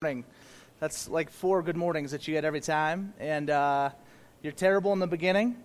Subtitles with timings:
[0.00, 0.24] morning.
[0.78, 3.14] That's like four good mornings that you get every time.
[3.18, 3.90] And uh,
[4.42, 5.56] you're terrible in the beginning,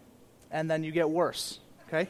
[0.49, 2.09] and then you get worse, okay?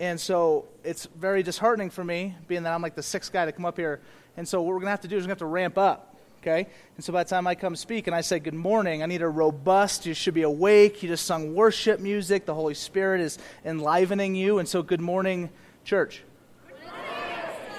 [0.00, 3.52] And so it's very disheartening for me, being that I'm like the sixth guy to
[3.52, 4.00] come up here.
[4.36, 5.54] And so what we're going to have to do is we're going to have to
[5.54, 6.66] ramp up, okay?
[6.96, 9.22] And so by the time I come speak and I say good morning, I need
[9.22, 11.00] a robust, you should be awake.
[11.04, 12.44] You just sung worship music.
[12.46, 14.58] The Holy Spirit is enlivening you.
[14.58, 15.50] And so good morning,
[15.84, 16.24] church.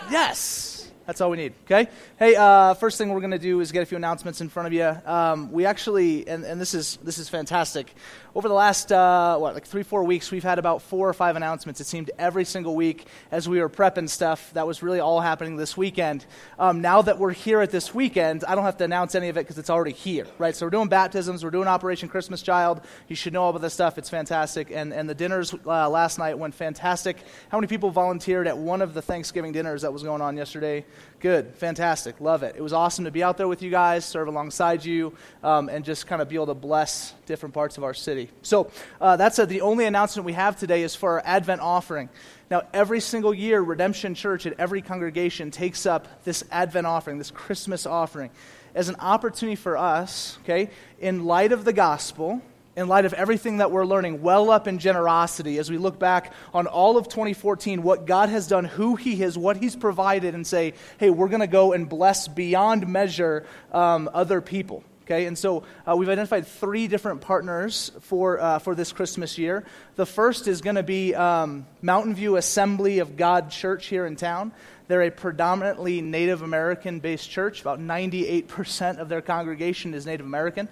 [0.10, 0.77] Yes.
[1.08, 1.88] That's all we need, okay?
[2.20, 4.68] Hey, uh, first thing we're going to do is get a few announcements in front
[4.68, 4.94] of you.
[5.10, 7.96] Um, we actually, and, and, this is this is fantastic.
[8.36, 11.38] Over the last uh, what, like three, four weeks, we've had about four or five
[11.38, 11.80] announcements.
[11.80, 14.52] It seemed every single week as we were prepping stuff.
[14.54, 16.26] That was really all happening this weekend.
[16.60, 19.38] Um, now that we're here at this weekend, I don't have to announce any of
[19.38, 20.58] it because it's already here, right?
[20.58, 22.82] So we're doing baptisms, we're doing Operation Christmas Child.
[23.08, 23.98] You should know all about this stuff.
[23.98, 27.16] It's fantastic, and and the dinners uh, last night went fantastic.
[27.48, 30.84] How many people volunteered at one of the Thanksgiving dinners that was going on yesterday?
[31.20, 32.56] Good, fantastic, love it.
[32.56, 35.84] It was awesome to be out there with you guys, serve alongside you, um, and
[35.84, 38.30] just kind of be able to bless different parts of our city.
[38.44, 38.70] So
[39.02, 42.10] uh, that's a, the only announcement we have today is for our Advent offering.
[42.52, 47.32] Now, every single year, Redemption Church at every congregation takes up this Advent offering, this
[47.32, 48.30] Christmas offering,
[48.76, 52.42] as an opportunity for us, okay, in light of the gospel
[52.78, 56.32] in light of everything that we're learning, well up in generosity as we look back
[56.54, 60.46] on all of 2014, what God has done, who He is, what He's provided, and
[60.46, 64.84] say, hey, we're going to go and bless beyond measure um, other people.
[65.06, 69.64] Okay, and so uh, we've identified three different partners for, uh, for this Christmas year.
[69.96, 74.18] The first is going to be um, Mountain View Assembly of God Church here in
[74.18, 74.52] town.
[74.88, 77.62] They're a predominantly Native American based church.
[77.62, 80.68] About 98% of their congregation is Native American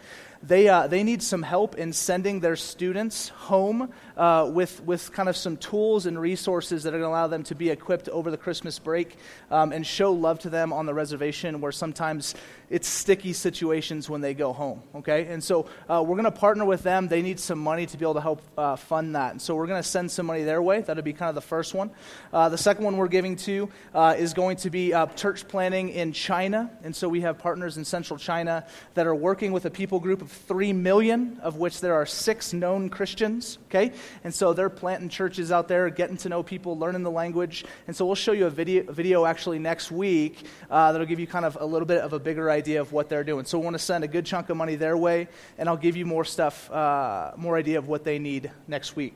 [0.47, 5.27] they, uh, they need some help in sending their students home uh, with, with kind
[5.27, 8.29] of some tools and resources that are going to allow them to be equipped over
[8.29, 9.17] the Christmas break
[9.49, 12.35] um, and show love to them on the reservation where sometimes
[12.69, 15.27] it's sticky situations when they go home, okay?
[15.27, 17.07] And so uh, we're going to partner with them.
[17.07, 19.31] They need some money to be able to help uh, fund that.
[19.31, 20.81] And so we're going to send some money their way.
[20.81, 21.91] That'll be kind of the first one.
[22.33, 25.89] Uh, the second one we're giving to uh, is going to be uh, church planning
[25.89, 26.71] in China.
[26.83, 30.21] And so we have partners in central China that are working with a people group
[30.21, 33.91] of 3 million, of which there are six known Christians, okay?
[34.23, 37.65] And so they're planting churches out there, getting to know people, learning the language.
[37.87, 41.19] And so we'll show you a video, a video actually next week uh, that'll give
[41.19, 43.45] you kind of a little bit of a bigger idea of what they're doing.
[43.45, 45.27] So we want to send a good chunk of money their way,
[45.57, 49.13] and I'll give you more stuff, uh, more idea of what they need next week.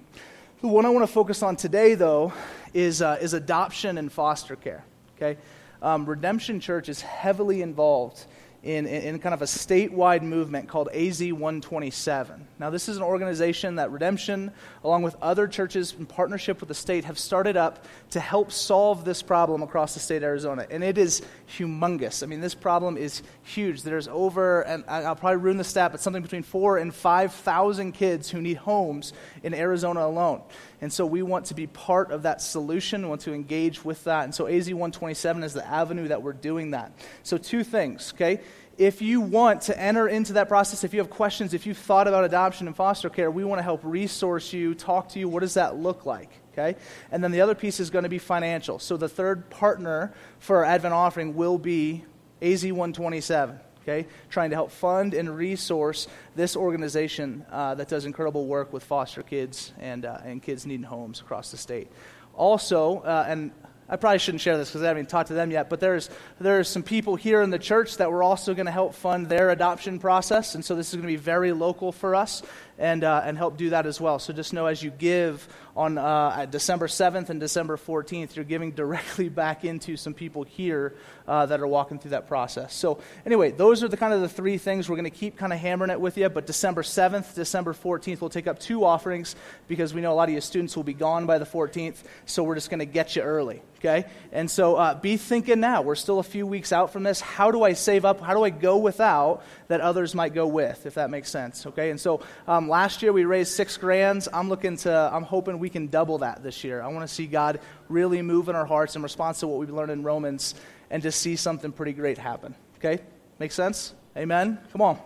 [0.62, 2.34] The one I want to focus on today, though,
[2.74, 4.84] is, uh, is adoption and foster care.
[5.16, 5.40] Okay?
[5.82, 8.26] Um, Redemption Church is heavily involved
[8.62, 12.48] in, in, kind of a statewide movement called AZ 127.
[12.60, 14.52] Now, this is an organization that Redemption,
[14.84, 19.06] along with other churches in partnership with the state, have started up to help solve
[19.06, 20.68] this problem across the state of Arizona.
[20.70, 21.22] And it is
[21.58, 22.22] humongous.
[22.22, 23.84] I mean, this problem is huge.
[23.84, 28.30] There's over, and I'll probably ruin the stat, but something between four and 5,000 kids
[28.30, 30.42] who need homes in Arizona alone.
[30.82, 34.04] And so we want to be part of that solution, we want to engage with
[34.06, 34.24] that.
[34.24, 36.92] And so AZ 127 is the avenue that we're doing that.
[37.24, 38.42] So, two things, okay?
[38.78, 42.08] If you want to enter into that process, if you have questions, if you've thought
[42.08, 45.28] about adoption and foster care, we want to help resource you, talk to you.
[45.28, 46.30] What does that look like?
[46.54, 46.80] Okay?
[47.12, 48.80] And then the other piece is going to be financial.
[48.80, 52.06] So the third partner for our Advent offering will be
[52.42, 54.08] AZ 127 okay?
[54.30, 59.24] Trying to help fund and resource this organization uh, that does incredible work with foster
[59.24, 61.88] kids and, uh, and kids needing homes across the state.
[62.36, 63.52] Also, uh, and
[63.90, 66.12] I probably shouldn't share this because I haven't even talked to them yet, but there's,
[66.40, 69.50] there's some people here in the church that we're also going to help fund their
[69.50, 70.54] adoption process.
[70.54, 72.44] And so this is going to be very local for us
[72.80, 74.18] and, uh, and help do that as well.
[74.18, 78.72] So just know as you give on uh, December 7th and December 14th, you're giving
[78.80, 80.96] directly back into some people here
[81.28, 82.74] uh, that are walking through that process.
[82.74, 85.54] So, anyway, those are the kind of the three things we're going to keep kind
[85.54, 86.28] of hammering it with you.
[86.30, 89.36] But December 7th, December 14th, we'll take up two offerings
[89.68, 91.98] because we know a lot of you students will be gone by the 14th.
[92.26, 93.62] So, we're just going to get you early.
[93.80, 94.06] Okay?
[94.34, 95.82] And so uh, be thinking now.
[95.82, 97.22] We're still a few weeks out from this.
[97.22, 98.20] How do I save up?
[98.20, 101.66] How do I go without that others might go with, if that makes sense?
[101.66, 101.90] Okay?
[101.90, 104.30] And so um, last year we raised six grands.
[104.32, 106.82] I'm looking to, I'm hoping we can double that this year.
[106.82, 109.70] I want to see God really move in our hearts in response to what we've
[109.70, 110.56] learned in Romans
[110.90, 112.56] and to see something pretty great happen.
[112.78, 113.02] Okay?
[113.40, 113.94] Make sense?
[114.16, 114.60] Amen?
[114.72, 115.00] Come on.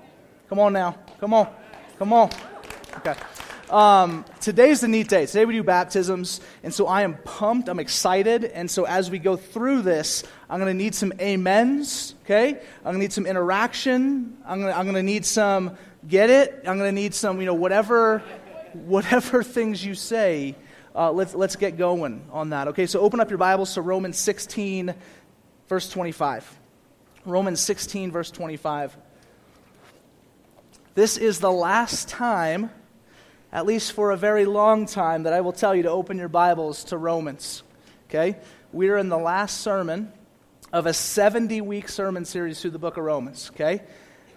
[0.49, 0.97] Come on now.
[1.19, 1.47] Come on.
[1.97, 2.29] Come on.
[2.97, 3.15] Okay.
[3.69, 5.25] Um, today's the neat day.
[5.25, 7.69] Today we do baptisms, and so I am pumped.
[7.69, 12.13] I'm excited, and so as we go through this, I'm going to need some amens.
[12.23, 14.37] Okay, I'm going to need some interaction.
[14.45, 15.75] I'm going to need some
[16.07, 16.63] get it.
[16.67, 18.23] I'm going to need some you know whatever
[18.73, 20.55] whatever things you say,
[20.95, 22.67] uh, let's, let's get going on that.
[22.69, 24.93] Okay, so open up your Bibles to Romans 16,
[25.67, 26.59] verse 25.
[27.25, 28.95] Romans 16, verse 25.
[30.95, 32.69] This is the last time,
[33.51, 36.27] at least for a very long time, that I will tell you to open your
[36.27, 37.63] Bibles to Romans.
[38.09, 38.37] Okay?
[38.71, 40.11] We are in the last sermon
[40.71, 43.49] of a 70 week sermon series through the book of Romans.
[43.53, 43.81] Okay?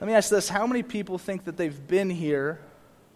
[0.01, 2.61] Let me ask this How many people think that they've been here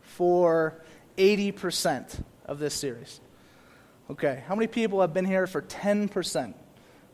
[0.00, 0.80] for
[1.18, 3.20] 80% of this series?
[4.10, 4.42] Okay.
[4.48, 6.54] How many people have been here for 10%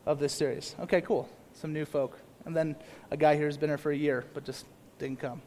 [0.05, 0.75] of this series?
[0.81, 1.29] Okay, cool.
[1.53, 2.17] Some new folk.
[2.45, 2.75] And then
[3.11, 4.65] a guy here who's been here for a year, but just
[4.99, 5.41] didn't come.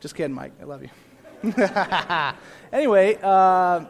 [0.00, 0.52] Just kidding, Mike.
[0.60, 0.90] I love you.
[2.72, 3.84] anyway, uh,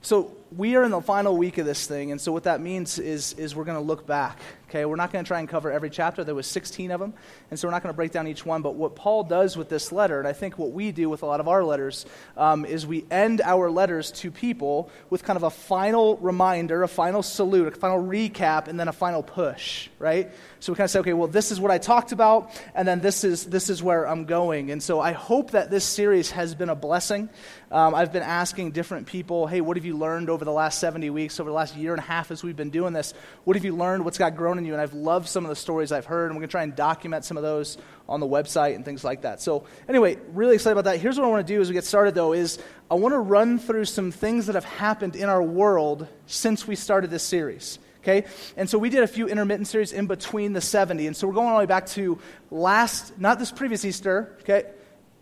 [0.00, 2.98] so we are in the final week of this thing, and so what that means
[2.98, 4.40] is, is we're going to look back.
[4.68, 6.24] Okay, we're not going to try and cover every chapter.
[6.24, 7.14] There was 16 of them,
[7.50, 8.60] and so we're not going to break down each one.
[8.60, 11.26] But what Paul does with this letter, and I think what we do with a
[11.26, 12.04] lot of our letters,
[12.36, 16.88] um, is we end our letters to people with kind of a final reminder, a
[16.88, 19.88] final salute, a final recap, and then a final push.
[19.98, 20.30] Right?
[20.60, 23.00] So we kind of say, okay, well, this is what I talked about, and then
[23.00, 24.70] this is this is where I'm going.
[24.70, 27.30] And so I hope that this series has been a blessing.
[27.70, 31.08] Um, I've been asking different people, hey, what have you learned over the last 70
[31.10, 33.14] weeks, over the last year and a half as we've been doing this?
[33.44, 34.04] What have you learned?
[34.04, 34.72] What's got grown you?
[34.72, 36.74] And I've loved some of the stories I've heard, and we're going to try and
[36.74, 37.78] document some of those
[38.08, 39.40] on the website and things like that.
[39.40, 41.00] So, anyway, really excited about that.
[41.00, 42.58] Here's what I want to do as we get started, though, is
[42.90, 46.76] I want to run through some things that have happened in our world since we
[46.76, 47.78] started this series.
[48.00, 48.26] Okay?
[48.56, 51.08] And so we did a few intermittent series in between the 70.
[51.08, 52.18] And so we're going all the way back to
[52.50, 54.64] last, not this previous Easter, okay?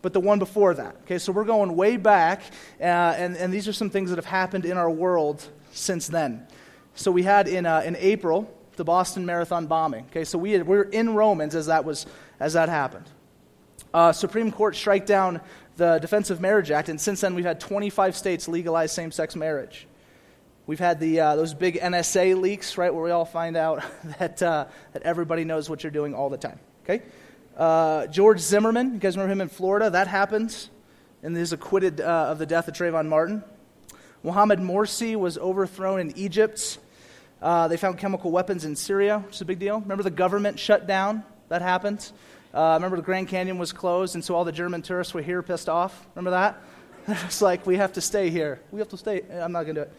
[0.06, 0.94] but the one before that.
[1.02, 2.42] Okay, so we're going way back,
[2.80, 6.46] uh, and, and these are some things that have happened in our world since then.
[6.94, 10.04] So we had in, uh, in April the Boston Marathon bombing.
[10.10, 12.06] Okay, so we, had, we were in Romans as that, was,
[12.40, 13.06] as that happened.
[13.92, 15.40] Uh, Supreme Court strike down
[15.76, 19.36] the Defense of Marriage Act, and since then we've had 25 states legalize same sex
[19.36, 19.86] marriage.
[20.66, 23.84] We've had the, uh, those big NSA leaks, right, where we all find out
[24.18, 26.58] that, uh, that everybody knows what you're doing all the time.
[26.84, 27.02] Okay?
[27.56, 29.90] Uh, George Zimmerman, you guys remember him in Florida?
[29.90, 30.68] That happened,
[31.22, 33.42] and he's acquitted uh, of the death of Trayvon Martin.
[34.22, 36.78] Mohammed Morsi was overthrown in Egypt.
[37.40, 39.80] Uh, they found chemical weapons in Syria, which is a big deal.
[39.80, 41.22] Remember the government shut down?
[41.48, 42.10] That happened.
[42.54, 45.42] Uh, remember the Grand Canyon was closed, and so all the German tourists were here
[45.42, 46.06] pissed off?
[46.14, 46.62] Remember that?
[47.26, 48.60] it's like, we have to stay here.
[48.70, 49.22] We have to stay.
[49.30, 49.92] I'm not going to do it.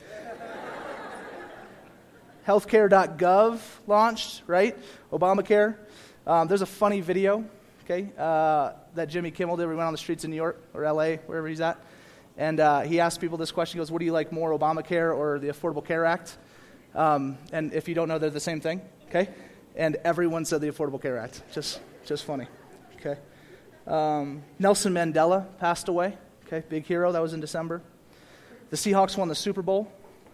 [2.47, 4.77] Healthcare.gov launched, right?
[5.11, 5.75] Obamacare.
[6.25, 7.45] Um, there's a funny video,
[7.83, 9.67] okay, uh, that Jimmy Kimmel did.
[9.67, 11.77] We went on the streets in New York or LA, wherever he's at.
[12.37, 13.77] And uh, he asked people this question.
[13.77, 16.37] He goes, What do you like more, Obamacare or the Affordable Care Act?
[16.95, 19.29] Um, and if you don't know, they're the same thing, okay?
[19.75, 21.41] And everyone said the Affordable Care Act.
[21.53, 22.47] Just, just funny,
[22.99, 23.19] okay?
[23.85, 26.63] Um, Nelson Mandela passed away, okay?
[26.67, 27.11] Big hero.
[27.11, 27.81] That was in December.
[28.69, 29.91] The Seahawks won the Super Bowl,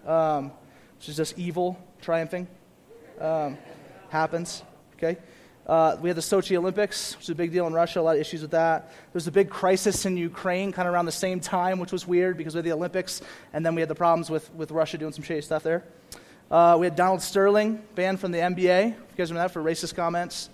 [0.08, 0.52] um,
[0.98, 2.48] which is just evil triumphing.
[3.20, 3.58] Um,
[4.10, 4.64] happens,
[4.96, 5.18] okay?
[5.66, 8.16] Uh, we had the Sochi Olympics, which is a big deal in Russia, a lot
[8.16, 8.90] of issues with that.
[8.90, 12.06] There was a big crisis in Ukraine kind of around the same time, which was
[12.06, 13.22] weird because we had the Olympics,
[13.54, 15.84] and then we had the problems with, with Russia doing some shady stuff there.
[16.54, 18.90] Uh, we had Donald Sterling banned from the NBA.
[18.90, 20.52] You guys remember that for racist comments?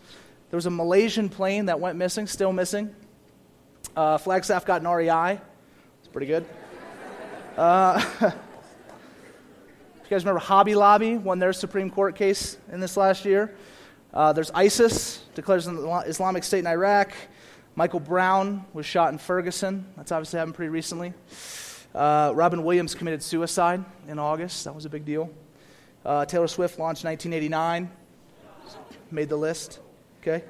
[0.49, 2.95] There was a Malaysian plane that went missing, still missing.
[3.97, 5.41] Uh, Flagstaff got an REI.
[5.99, 6.45] It's pretty good.
[7.57, 8.29] Uh, you
[10.09, 13.53] guys remember Hobby Lobby won their Supreme Court case in this last year?
[14.13, 17.11] Uh, there's ISIS, declares an Islamic State in Iraq.
[17.75, 19.85] Michael Brown was shot in Ferguson.
[19.97, 21.13] That's obviously happened pretty recently.
[21.93, 24.63] Uh, Robin Williams committed suicide in August.
[24.63, 25.29] That was a big deal.
[26.05, 27.91] Uh, Taylor Swift launched 1989.
[29.11, 29.79] Made the list.
[30.21, 30.43] Okay.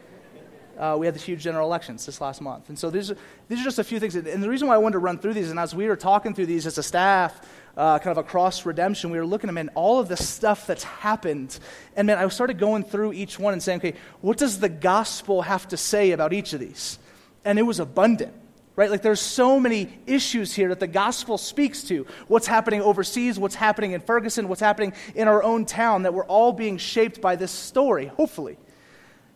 [0.77, 2.69] Uh, we had the huge general elections this last month.
[2.69, 3.17] And so these are,
[3.49, 4.15] these are just a few things.
[4.15, 6.33] And the reason why I wanted to run through these, and as we were talking
[6.33, 7.41] through these as a staff,
[7.75, 10.83] uh, kind of across redemption, we were looking at, man, all of the stuff that's
[10.83, 11.59] happened.
[11.97, 15.41] And man, I started going through each one and saying, okay, what does the gospel
[15.41, 16.97] have to say about each of these?
[17.43, 18.33] And it was abundant
[18.79, 18.89] right?
[18.89, 22.07] Like there's so many issues here that the gospel speaks to.
[22.29, 26.23] What's happening overseas, what's happening in Ferguson, what's happening in our own town, that we're
[26.23, 28.57] all being shaped by this story, hopefully.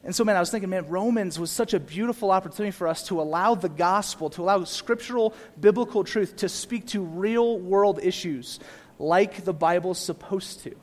[0.06, 3.04] And so, man, I was thinking, man, Romans was such a beautiful opportunity for us
[3.08, 8.62] to allow the gospel, to allow scriptural, biblical truth to speak to real world issues
[8.98, 10.74] like the Bible's supposed to.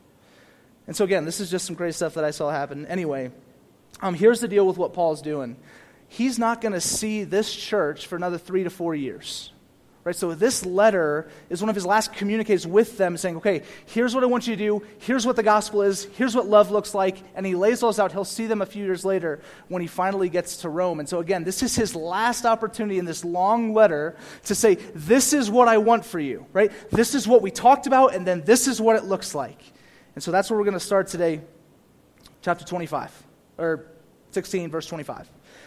[0.85, 2.85] And so, again, this is just some great stuff that I saw happen.
[2.85, 3.31] Anyway,
[4.01, 5.57] um, here's the deal with what Paul's doing
[6.11, 9.53] he's not going to see this church for another three to four years.
[10.03, 14.15] Right, so this letter is one of his last communiques with them, saying, okay, here's
[14.15, 16.95] what I want you to do, here's what the gospel is, here's what love looks
[16.95, 18.11] like, and he lays those out.
[18.11, 20.99] He'll see them a few years later when he finally gets to Rome.
[20.99, 25.33] And so, again, this is his last opportunity in this long letter to say, this
[25.33, 26.71] is what I want for you, right?
[26.89, 29.61] This is what we talked about, and then this is what it looks like.
[30.15, 31.41] And so that's where we're going to start today,
[32.41, 33.23] chapter 25,
[33.59, 33.85] or
[34.31, 35.29] 16, verse 25.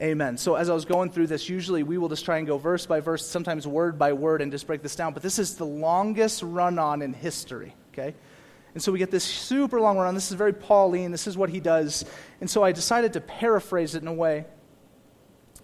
[0.00, 0.36] Amen.
[0.36, 2.84] So, as I was going through this, usually we will just try and go verse
[2.84, 5.14] by verse, sometimes word by word, and just break this down.
[5.14, 8.14] But this is the longest run on in history, okay?
[8.74, 10.14] And so we get this super long run on.
[10.14, 11.12] This is very Pauline.
[11.12, 12.04] This is what he does.
[12.42, 14.44] And so I decided to paraphrase it in a way,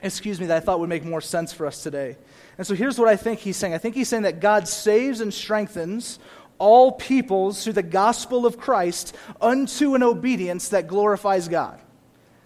[0.00, 2.16] excuse me, that I thought would make more sense for us today.
[2.56, 5.20] And so here's what I think he's saying I think he's saying that God saves
[5.20, 6.18] and strengthens
[6.56, 11.78] all peoples through the gospel of Christ unto an obedience that glorifies God.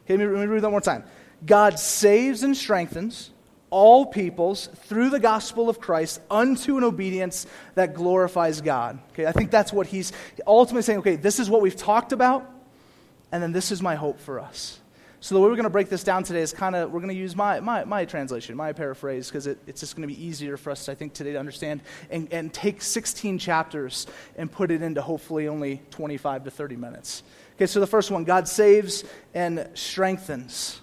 [0.05, 1.05] Okay, let me, let me read that one more time.
[1.45, 3.31] God saves and strengthens
[3.71, 8.99] all peoples through the gospel of Christ unto an obedience that glorifies God.
[9.13, 10.13] Okay, I think that's what he's
[10.47, 11.01] ultimately saying.
[11.01, 12.51] Okay, this is what we've talked about,
[13.33, 14.79] and then this is my hope for us.
[15.19, 17.09] So the way we're going to break this down today is kind of we're going
[17.09, 20.25] to use my, my, my translation, my paraphrase, because it, it's just going to be
[20.25, 24.71] easier for us, I think, today to understand and, and take 16 chapters and put
[24.71, 27.23] it into hopefully only 25 to 30 minutes.
[27.57, 29.03] Okay, so the first one God saves
[29.35, 30.81] and strengthens.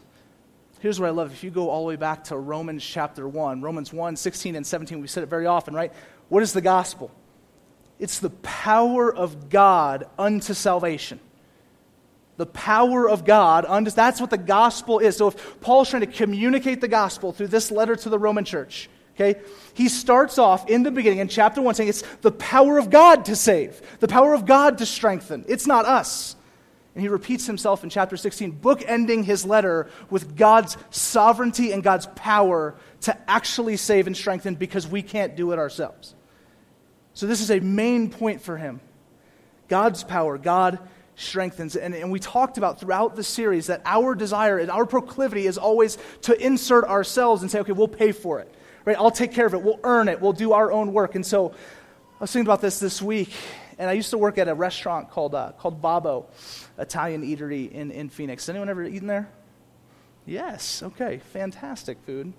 [0.83, 1.31] Here's what I love.
[1.31, 4.67] If you go all the way back to Romans chapter 1, Romans 1, 16 and
[4.67, 5.93] 17, we said it very often, right?
[6.27, 7.09] What is the gospel?
[7.99, 11.21] It's the power of God unto salvation.
[12.35, 15.15] The power of God unto that's what the gospel is.
[15.15, 18.89] So if Paul's trying to communicate the gospel through this letter to the Roman church,
[19.15, 19.39] okay,
[19.73, 23.23] he starts off in the beginning in chapter 1 saying it's the power of God
[23.23, 25.45] to save, the power of God to strengthen.
[25.47, 26.35] It's not us.
[26.95, 32.05] And he repeats himself in chapter 16, bookending his letter with God's sovereignty and God's
[32.15, 36.13] power to actually save and strengthen because we can't do it ourselves.
[37.15, 38.79] So, this is a main point for him.
[39.67, 40.79] God's power, God
[41.15, 41.75] strengthens.
[41.75, 45.57] And, and we talked about throughout the series that our desire and our proclivity is
[45.57, 48.53] always to insert ourselves and say, okay, we'll pay for it.
[48.85, 48.97] Right?
[48.97, 49.61] I'll take care of it.
[49.61, 50.21] We'll earn it.
[50.21, 51.15] We'll do our own work.
[51.15, 53.33] And so, I was thinking about this this week,
[53.77, 56.27] and I used to work at a restaurant called, uh, called Babbo.
[56.77, 58.47] Italian eatery in, in Phoenix.
[58.49, 59.29] Anyone ever eaten there?
[60.25, 60.83] Yes.
[60.83, 61.19] Okay.
[61.31, 62.33] Fantastic food.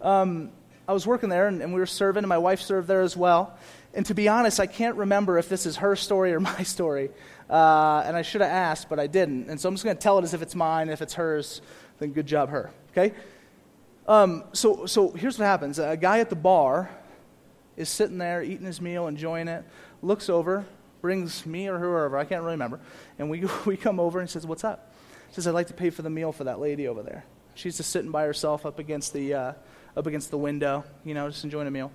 [0.00, 0.50] Um,
[0.88, 3.16] I was working there and, and, we were serving, and my wife served there as
[3.16, 3.58] well.
[3.92, 7.10] And to be honest, I can't remember if this is her story or my story.
[7.50, 9.48] Uh, and I should have asked, but I didn't.
[9.48, 10.88] And so I'm just going to tell it as if it's mine.
[10.88, 11.60] If it's hers,
[11.98, 12.70] then good job, her.
[12.92, 13.14] Okay?
[14.06, 16.88] Um, so, so here's what happens a guy at the bar
[17.76, 19.64] is sitting there eating his meal, enjoying it,
[20.00, 20.64] looks over,
[21.06, 22.80] brings me or whoever, I can't really remember,
[23.16, 24.92] and we, we come over and says, What's up?
[25.28, 27.24] She says, I'd like to pay for the meal for that lady over there.
[27.54, 29.52] She's just sitting by herself up against the, uh,
[29.96, 31.92] up against the window, you know, just enjoying a meal.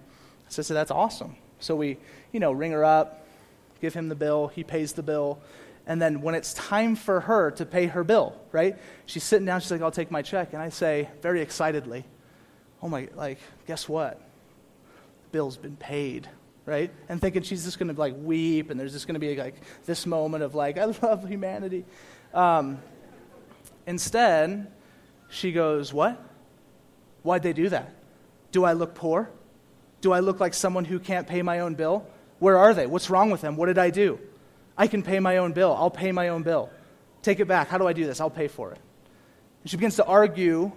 [0.48, 1.36] So I said, That's awesome.
[1.60, 1.98] So we,
[2.32, 3.28] you know, ring her up,
[3.82, 5.42] give him the bill, he pays the bill.
[5.86, 8.78] And then when it's time for her to pay her bill, right?
[9.08, 10.54] She's sitting down, she's like, I'll take my check.
[10.54, 12.06] And I say, very excitedly,
[12.82, 14.22] Oh my, like, guess what?
[15.24, 16.30] The bill's been paid
[16.66, 16.92] right?
[17.10, 19.56] And thinking she's just going to like weep and there's just going to be like
[19.86, 21.86] this moment of like, I love humanity.
[22.34, 22.80] Um,
[23.86, 24.72] instead,
[25.30, 26.24] she goes, What?
[27.24, 27.94] Why'd they do that?
[28.52, 29.30] Do I look poor?
[30.02, 32.06] Do I look like someone who can't pay my own bill?
[32.40, 32.88] Where are they?
[32.88, 33.56] What's wrong with them?
[33.56, 34.20] What did I do?
[34.76, 35.76] I can pay my own bill.
[35.78, 36.72] I'll pay my own bill.
[37.22, 37.68] Take it back.
[37.68, 38.20] How do I do this?
[38.20, 38.80] I'll pay for it.
[39.62, 40.72] And she begins to argue,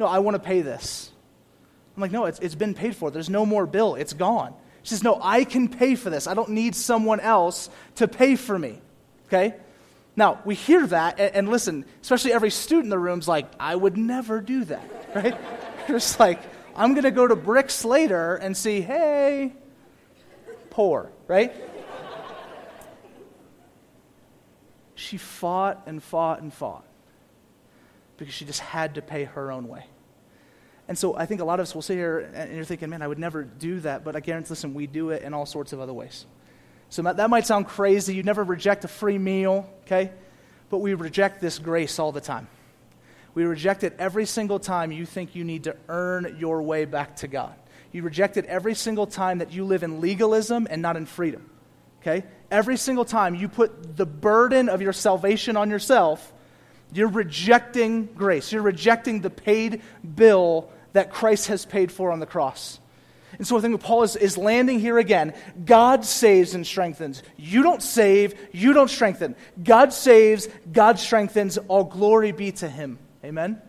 [0.00, 1.12] No, I want to pay this.
[1.96, 3.10] I'm like, No, it's, it's been paid for.
[3.10, 3.94] There's no more bill.
[3.94, 4.54] It's gone.
[4.82, 6.26] She says, No, I can pay for this.
[6.26, 8.80] I don't need someone else to pay for me.
[9.26, 9.54] Okay?
[10.16, 13.74] Now, we hear that, and, and listen, especially every student in the room's like, I
[13.74, 14.84] would never do that,
[15.14, 15.36] right?
[15.88, 16.40] Just like,
[16.74, 19.52] I'm going to go to Bricks later and see, hey,
[20.70, 21.52] poor, right?
[25.00, 26.84] she fought and fought and fought
[28.18, 29.86] because she just had to pay her own way.
[30.90, 33.00] And so I think a lot of us will sit here and you're thinking, man,
[33.00, 34.02] I would never do that.
[34.02, 36.26] But I guarantee, listen, we do it in all sorts of other ways.
[36.88, 38.16] So that might sound crazy.
[38.16, 40.10] You never reject a free meal, okay?
[40.68, 42.48] But we reject this grace all the time.
[43.34, 47.14] We reject it every single time you think you need to earn your way back
[47.18, 47.54] to God.
[47.92, 51.48] You reject it every single time that you live in legalism and not in freedom.
[52.00, 52.24] Okay?
[52.50, 56.32] Every single time you put the burden of your salvation on yourself,
[56.92, 58.50] you're rejecting grace.
[58.50, 59.82] You're rejecting the paid
[60.16, 62.80] bill that Christ has paid for on the cross.
[63.38, 65.34] And so I think Paul is, is landing here again.
[65.64, 67.22] God saves and strengthens.
[67.36, 69.36] You don't save, you don't strengthen.
[69.62, 71.56] God saves, God strengthens.
[71.68, 72.98] All glory be to him.
[73.24, 73.60] Amen?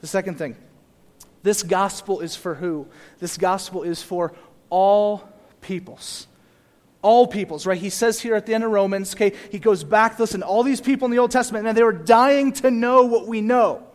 [0.00, 0.56] The second thing
[1.42, 2.86] this gospel is for who?
[3.18, 4.34] This gospel is for
[4.68, 5.28] all
[5.62, 6.26] peoples.
[7.02, 7.80] All peoples, right?
[7.80, 10.82] He says here at the end of Romans, okay, he goes back, listen, all these
[10.82, 13.86] people in the Old Testament, and they were dying to know what we know.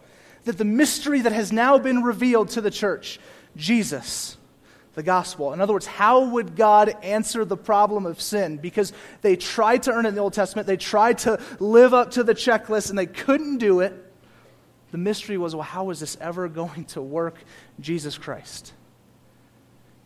[0.46, 3.20] That the mystery that has now been revealed to the church,
[3.56, 4.38] Jesus,
[4.94, 5.54] the gospel.
[5.54, 8.58] In other words, how would God answer the problem of sin?
[8.58, 12.12] Because they tried to earn it in the Old Testament, they tried to live up
[12.12, 13.94] to the checklist, and they couldn't do it.
[14.92, 17.36] The mystery was, well, how is this ever going to work?
[17.80, 18.72] Jesus Christ.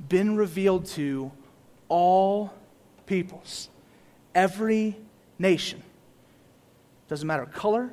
[0.07, 1.31] Been revealed to
[1.89, 2.53] all
[3.05, 3.69] peoples,
[4.33, 4.95] every
[5.37, 5.83] nation.
[7.07, 7.89] Doesn't matter color,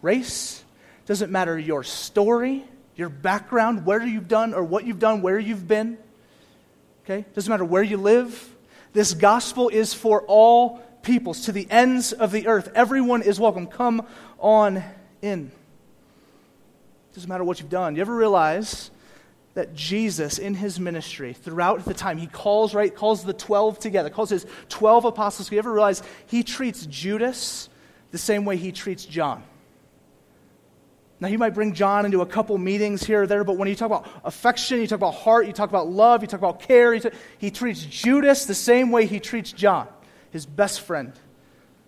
[0.00, 0.64] race,
[1.12, 2.64] doesn't matter your story,
[2.96, 5.98] your background, where you've done or what you've done, where you've been.
[7.04, 7.26] Okay?
[7.34, 8.56] Doesn't matter where you live.
[8.94, 12.72] This gospel is for all peoples, to the ends of the earth.
[12.74, 13.66] Everyone is welcome.
[13.66, 14.06] Come
[14.38, 14.82] on
[15.20, 15.52] in.
[17.12, 17.94] Doesn't matter what you've done.
[17.94, 18.90] You ever realize
[19.52, 24.08] that Jesus, in his ministry, throughout the time, he calls, right, calls the 12 together,
[24.08, 25.52] calls his 12 apostles.
[25.52, 27.68] You ever realize he treats Judas
[28.12, 29.42] the same way he treats John?
[31.22, 33.76] Now, he might bring John into a couple meetings here or there, but when you
[33.76, 36.98] talk about affection, you talk about heart, you talk about love, you talk about care,
[36.98, 39.86] talk, he treats Judas the same way he treats John,
[40.32, 41.12] his best friend,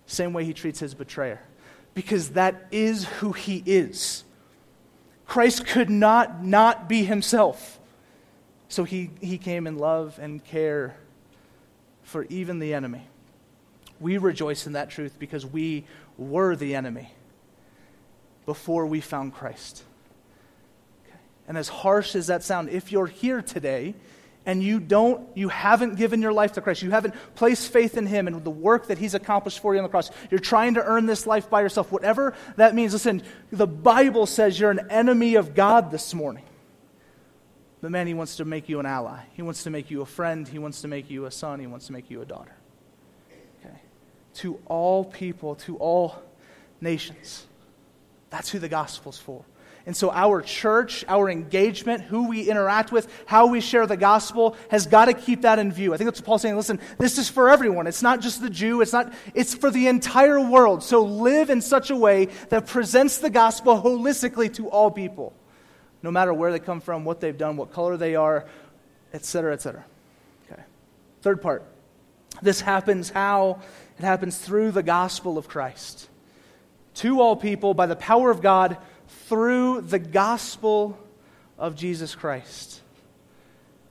[0.05, 1.41] same way he treats his betrayer,
[1.93, 4.23] because that is who he is.
[5.25, 7.77] Christ could not not be himself.
[8.69, 10.95] So he, he came in love and care
[12.03, 13.05] for even the enemy.
[13.99, 15.83] We rejoice in that truth because we
[16.17, 17.11] were the enemy
[18.45, 19.83] before we found Christ.
[21.07, 21.17] Okay.
[21.47, 23.95] And as harsh as that sounds, if you're here today
[24.45, 28.05] and you don't you haven't given your life to Christ, you haven't placed faith in
[28.05, 30.83] him and the work that he's accomplished for you on the cross, you're trying to
[30.83, 32.93] earn this life by yourself, whatever that means.
[32.93, 36.43] Listen, the Bible says you're an enemy of God this morning.
[37.81, 39.19] But man, he wants to make you an ally.
[39.33, 40.47] He wants to make you a friend.
[40.47, 41.59] He wants to make you a son.
[41.59, 42.55] He wants to make you a daughter.
[43.63, 43.75] Okay.
[44.35, 46.15] To all people, to all
[46.81, 47.45] nations.
[48.29, 49.45] That's who the gospel's for.
[49.87, 54.55] And so, our church, our engagement, who we interact with, how we share the gospel,
[54.71, 55.93] has got to keep that in view.
[55.93, 56.55] I think that's what Paul's saying.
[56.55, 57.85] Listen, this is for everyone.
[57.85, 60.81] It's not just the Jew, it's, not, it's for the entire world.
[60.81, 65.33] So, live in such a way that presents the gospel holistically to all people,
[66.01, 68.47] no matter where they come from, what they've done, what color they are,
[69.13, 69.85] etc., etc.
[70.51, 70.63] Okay.
[71.21, 71.63] Third part.
[72.41, 73.61] This happens how?
[73.99, 76.09] It happens through the gospel of Christ
[76.95, 78.77] to all people by the power of God
[79.27, 80.97] through the gospel
[81.57, 82.81] of Jesus Christ.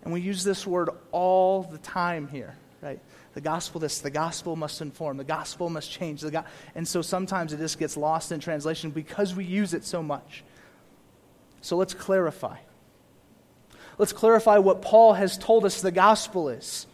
[0.03, 3.01] And we use this word all the time here, right?
[3.35, 6.21] The gospel this, the gospel must inform, the gospel must change.
[6.21, 9.85] The go- and so sometimes it just gets lost in translation because we use it
[9.85, 10.45] so much.
[11.61, 12.59] So let's clarify.
[13.97, 16.87] Let's clarify what Paul has told us the gospel is.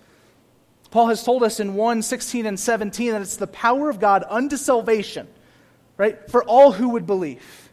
[0.90, 4.24] Paul has told us in 1 16 and 17 that it's the power of God
[4.28, 5.28] unto salvation
[6.00, 6.30] right?
[6.30, 7.70] For all who would believe.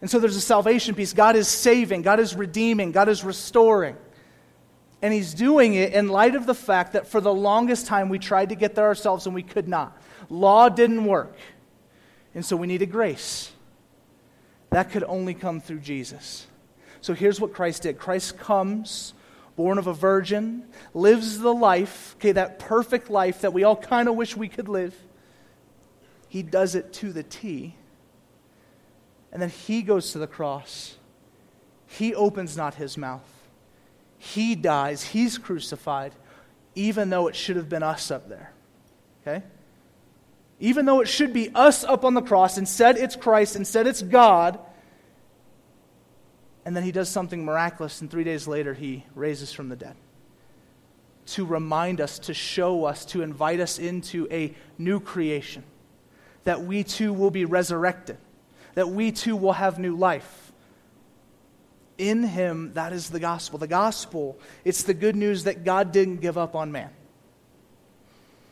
[0.00, 1.12] And so there's a salvation piece.
[1.12, 3.96] God is saving, God is redeeming, God is restoring.
[5.00, 8.18] And He's doing it in light of the fact that for the longest time we
[8.18, 9.96] tried to get there ourselves and we could not.
[10.30, 11.36] Law didn't work.
[12.34, 13.52] And so we needed grace.
[14.70, 16.48] That could only come through Jesus.
[17.02, 19.14] So here's what Christ did Christ comes,
[19.54, 24.08] born of a virgin, lives the life, okay, that perfect life that we all kind
[24.08, 24.96] of wish we could live
[26.32, 27.74] he does it to the T.
[29.30, 30.96] And then he goes to the cross.
[31.86, 33.28] He opens not his mouth.
[34.16, 35.02] He dies.
[35.02, 36.14] He's crucified,
[36.74, 38.50] even though it should have been us up there.
[39.20, 39.44] Okay?
[40.58, 44.00] Even though it should be us up on the cross, instead it's Christ, instead it's
[44.00, 44.58] God.
[46.64, 49.96] And then he does something miraculous, and three days later he raises from the dead.
[51.26, 55.64] To remind us, to show us, to invite us into a new creation
[56.44, 58.18] that we too will be resurrected,
[58.74, 60.52] that we too will have new life.
[61.98, 63.58] In him, that is the gospel.
[63.58, 66.90] The gospel, it's the good news that God didn't give up on man.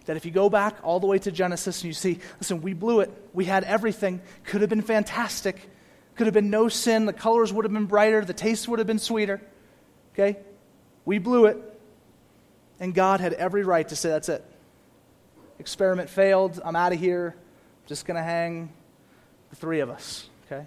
[0.06, 2.74] That if you go back all the way to Genesis and you see, listen, we
[2.74, 3.10] blew it.
[3.32, 4.20] We had everything.
[4.44, 5.68] Could have been fantastic.
[6.14, 7.06] Could have been no sin.
[7.06, 8.24] The colors would have been brighter.
[8.24, 9.40] The taste would have been sweeter.
[10.12, 10.38] Okay?
[11.04, 11.58] We blew it.
[12.78, 14.44] And God had every right to say, that's it.
[15.58, 16.60] Experiment failed.
[16.64, 17.36] I'm out of here
[17.90, 18.72] just going to hang
[19.50, 20.64] the three of us, okay?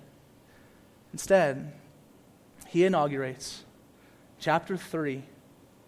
[1.13, 1.71] Instead,
[2.67, 3.63] he inaugurates
[4.39, 5.23] chapter 3,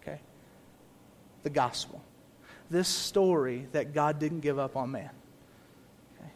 [0.00, 0.18] okay?
[1.42, 2.00] The gospel.
[2.70, 5.10] This story that God didn't give up on man.
[6.18, 6.30] Okay?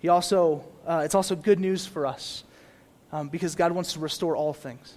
[0.00, 2.42] He also, uh, it's also good news for us
[3.12, 4.92] um, because God wants to restore all things.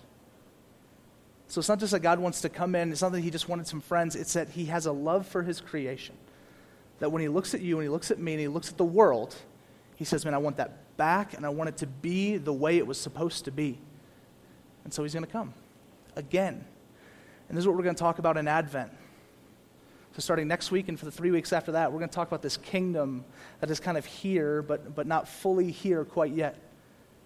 [1.49, 3.47] So it's not just that God wants to come in, it's not that He just
[3.47, 6.15] wanted some friends, it's that He has a love for His creation.
[7.04, 8.78] That when He looks at you and He looks at me and He looks at
[8.78, 9.36] the world,
[9.98, 12.78] He says, Man, I want that back and I want it to be the way
[12.78, 13.78] it was supposed to be.
[14.86, 15.54] And so He's going to come
[16.16, 16.63] again.
[17.50, 18.89] And this is what we're going to talk about in Advent.
[20.13, 22.30] So, starting next week and for the three weeks after that, we're going to talk
[22.30, 23.26] about this kingdom
[23.60, 26.58] that is kind of here, but, but not fully here quite yet.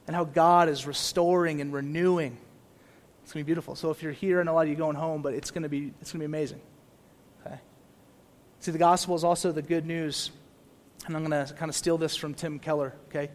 [0.08, 2.36] And how God is restoring and renewing.
[3.22, 3.76] It's going to be beautiful.
[3.76, 5.70] So, if you're here, and a lot of you going home, but it's going to
[5.70, 6.62] be, it's going to be amazing.
[8.68, 10.30] See, the gospel is also the good news.
[11.06, 13.32] And I'm going to kind of steal this from Tim Keller, okay?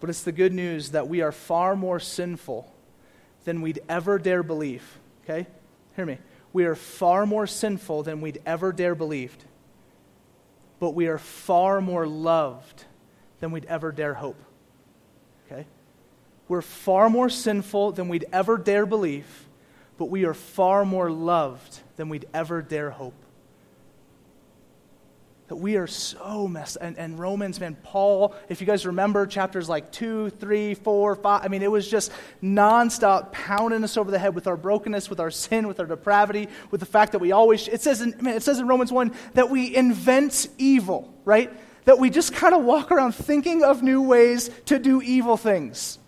[0.00, 2.68] But it's the good news that we are far more sinful
[3.44, 4.82] than we'd ever dare believe,
[5.22, 5.46] okay?
[5.94, 6.18] Hear me
[6.52, 9.44] we are far more sinful than we'd ever dare believed.
[10.80, 12.84] But we are far more loved
[13.38, 14.42] than we'd ever dare hope.
[15.46, 15.64] Okay?
[16.48, 19.46] We're far more sinful than we'd ever dare believe,
[19.96, 23.14] but we are far more loved than we'd ever dare hope
[25.52, 29.68] that we are so messed and, and romans man paul if you guys remember chapters
[29.68, 32.10] like two three four five i mean it was just
[32.42, 36.48] nonstop pounding us over the head with our brokenness with our sin with our depravity
[36.70, 39.14] with the fact that we always it says in, man, it says in romans 1
[39.34, 41.52] that we invent evil right?
[41.84, 45.98] That we just kind of walk around thinking of new ways to do evil things.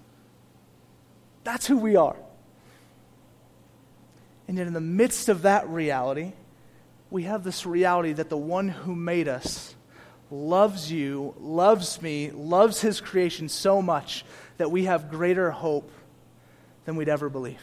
[1.43, 2.17] That's who we are.
[4.47, 6.33] And yet in the midst of that reality
[7.15, 9.77] we have this reality that the one who made us
[10.33, 14.25] loves you, loves me, loves his creation so much
[14.57, 15.93] that we have greater hope
[16.87, 17.61] than we'd ever believe.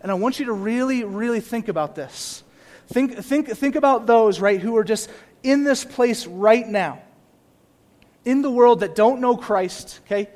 [0.00, 2.42] And I want you to really, really think about this.
[2.86, 5.10] Think, think, think about those, right, who are just
[5.42, 7.02] in this place right now,
[8.24, 10.30] in the world that don't know Christ, okay?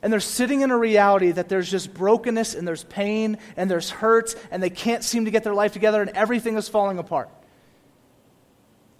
[0.00, 3.90] And they're sitting in a reality that there's just brokenness and there's pain and there's
[3.90, 7.28] hurt and they can't seem to get their life together and everything is falling apart.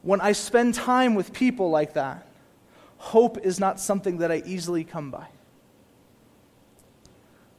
[0.02, 2.26] When I spend time with people like that,
[2.98, 5.26] hope is not something that I easily come by.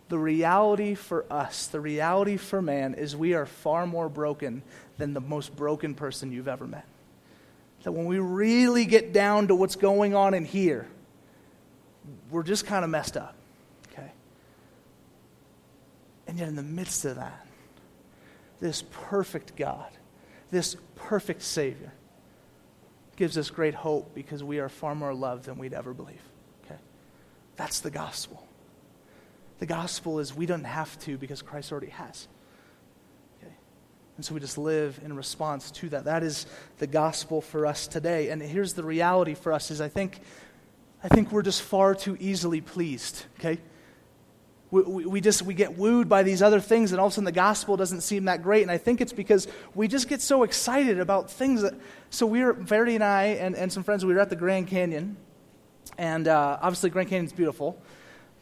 [0.09, 4.61] The reality for us, the reality for man, is we are far more broken
[4.97, 6.85] than the most broken person you've ever met.
[7.83, 10.87] That when we really get down to what's going on in here,
[12.29, 13.35] we're just kind of messed up.
[13.91, 14.11] Okay?
[16.27, 17.45] And yet, in the midst of that,
[18.59, 19.89] this perfect God,
[20.51, 21.91] this perfect Savior,
[23.15, 26.21] gives us great hope because we are far more loved than we'd ever believe.
[26.65, 26.79] Okay?
[27.55, 28.45] That's the gospel.
[29.59, 32.27] The gospel is we don't have to because Christ already has.
[33.41, 33.53] Okay?
[34.17, 36.05] And so we just live in response to that.
[36.05, 36.45] That is
[36.79, 38.29] the gospel for us today.
[38.29, 40.19] And here's the reality for us is I think
[41.03, 43.59] I think we're just far too easily pleased, okay?
[44.73, 47.25] We, we, just we get wooed by these other things and all of a sudden
[47.25, 48.63] the gospel doesn't seem that great.
[48.63, 51.75] And i think it's because we just get so excited about things that
[52.09, 54.67] so we were verity and i and, and some friends we were at the grand
[54.67, 55.15] canyon.
[55.97, 57.79] And uh, obviously grand canyon's beautiful.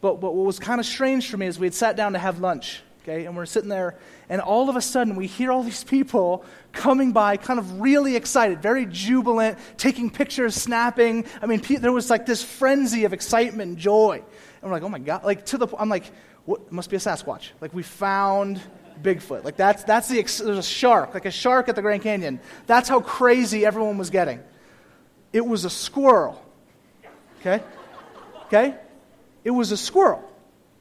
[0.00, 2.18] But, but what was kind of strange for me is we had sat down to
[2.18, 3.26] have lunch okay?
[3.26, 7.12] And we're sitting there and all of a sudden we hear all these people coming
[7.12, 11.26] by kind of really excited very jubilant taking pictures snapping.
[11.42, 14.22] I mean there was like this frenzy of excitement and joy
[14.62, 15.24] and we're like, oh my God.
[15.24, 16.04] Like, to the I'm like,
[16.44, 17.50] what, must be a Sasquatch.
[17.60, 18.60] Like, we found
[19.02, 19.44] Bigfoot.
[19.44, 22.40] Like, that's, that's the, there's a shark, like a shark at the Grand Canyon.
[22.66, 24.40] That's how crazy everyone was getting.
[25.32, 26.42] It was a squirrel.
[27.40, 27.62] Okay?
[28.46, 28.76] Okay?
[29.44, 30.28] It was a squirrel.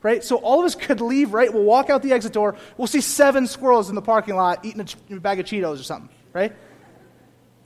[0.03, 0.23] Right?
[0.23, 1.53] So all of us could leave, right?
[1.53, 2.55] We'll walk out the exit door.
[2.75, 6.09] We'll see seven squirrels in the parking lot eating a bag of Cheetos or something,
[6.33, 6.53] right?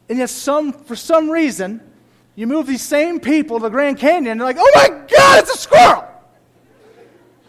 [0.10, 1.82] And yet, some, for some reason,
[2.36, 5.40] you move these same people to the Grand Canyon, and they're like, oh my God,
[5.40, 6.06] it's a squirrel!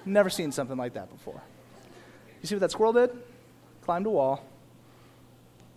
[0.05, 1.42] Never seen something like that before.
[2.40, 3.11] You see what that squirrel did?
[3.83, 4.44] Climbed a wall.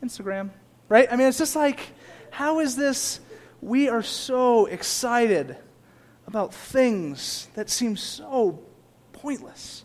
[0.04, 0.52] Instagram,
[0.88, 1.12] right?
[1.12, 1.80] I mean, it's just like,
[2.32, 3.19] how is this?
[3.62, 5.58] We are so excited
[6.28, 8.60] about things that seem so
[9.13, 9.84] pointless.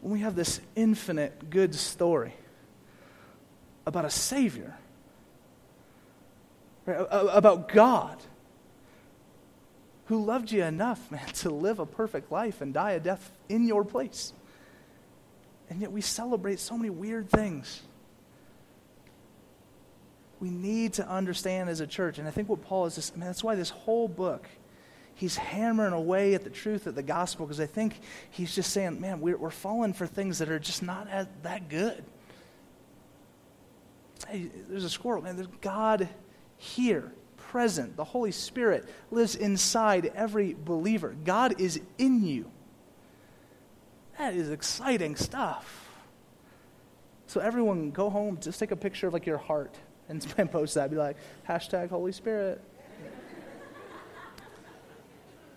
[0.00, 2.34] When we have this infinite good story
[3.84, 4.76] about a Savior
[6.86, 7.06] right?
[7.10, 8.18] about God
[10.06, 13.66] who loved you enough, man, to live a perfect life and die a death in
[13.66, 14.32] your place.
[15.70, 17.82] And yet we celebrate so many weird things.
[20.38, 23.44] We need to understand as a church, and I think what Paul is just, that's
[23.44, 24.48] why this whole book,
[25.14, 29.00] he's hammering away at the truth of the gospel, because I think he's just saying,
[29.00, 32.04] man, we're, we're falling for things that are just not as, that good.
[34.28, 35.36] Hey, there's a squirrel, man.
[35.36, 36.08] There's God
[36.62, 37.96] here, present.
[37.96, 41.14] The Holy Spirit lives inside every believer.
[41.24, 42.48] God is in you.
[44.16, 45.88] That is exciting stuff.
[47.26, 49.74] So everyone, go home, just take a picture of like your heart
[50.08, 50.88] and, post that.
[50.88, 51.16] Be like,
[51.48, 52.60] hashtag Holy Spirit.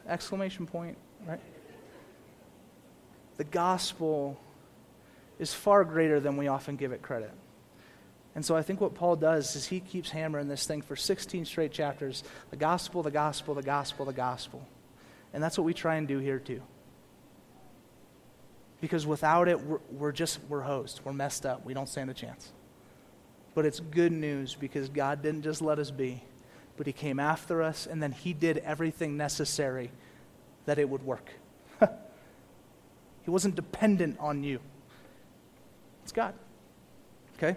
[0.07, 1.39] Exclamation point, right?
[3.37, 4.39] The gospel
[5.37, 7.31] is far greater than we often give it credit.
[8.35, 11.45] And so I think what Paul does is he keeps hammering this thing for 16
[11.45, 14.67] straight chapters the gospel, the gospel, the gospel, the gospel.
[15.33, 16.61] And that's what we try and do here too.
[18.81, 20.99] Because without it, we're, we're just, we're hosed.
[21.03, 21.65] We're messed up.
[21.65, 22.51] We don't stand a chance.
[23.53, 26.21] But it's good news because God didn't just let us be,
[26.75, 29.91] but He came after us and then He did everything necessary
[30.65, 31.29] that it would work.
[33.23, 34.59] he wasn't dependent on you,
[36.03, 36.33] it's God.
[37.37, 37.55] Okay?